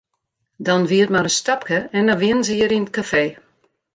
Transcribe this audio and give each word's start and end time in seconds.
Dan 0.65 0.81
wie 0.89 1.03
it 1.05 1.13
mar 1.13 1.27
in 1.31 1.37
stapke 1.41 1.77
en 1.97 2.03
dan 2.07 2.19
wienen 2.21 2.45
se 2.47 2.53
hjir 2.57 2.75
yn 2.77 2.87
it 2.87 2.93
kafee. 2.95 3.31